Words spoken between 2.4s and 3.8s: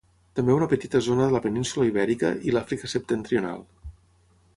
i l'Àfrica septentrional.